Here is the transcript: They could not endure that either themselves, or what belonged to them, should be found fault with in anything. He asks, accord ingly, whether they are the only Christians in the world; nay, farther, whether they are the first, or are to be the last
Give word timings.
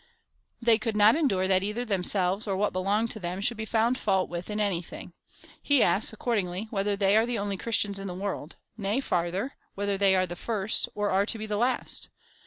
They 0.59 0.79
could 0.79 0.97
not 0.97 1.15
endure 1.15 1.47
that 1.47 1.61
either 1.61 1.85
themselves, 1.85 2.47
or 2.47 2.57
what 2.57 2.73
belonged 2.73 3.11
to 3.11 3.19
them, 3.19 3.39
should 3.39 3.55
be 3.57 3.65
found 3.67 3.99
fault 3.99 4.29
with 4.31 4.49
in 4.49 4.59
anything. 4.59 5.13
He 5.61 5.83
asks, 5.83 6.11
accord 6.11 6.39
ingly, 6.39 6.67
whether 6.71 6.95
they 6.95 7.15
are 7.15 7.27
the 7.27 7.37
only 7.37 7.55
Christians 7.55 7.99
in 7.99 8.07
the 8.07 8.15
world; 8.15 8.55
nay, 8.75 8.99
farther, 8.99 9.53
whether 9.75 9.99
they 9.99 10.15
are 10.15 10.25
the 10.25 10.35
first, 10.35 10.89
or 10.95 11.11
are 11.11 11.27
to 11.27 11.37
be 11.37 11.45
the 11.45 11.55
last 11.55 12.09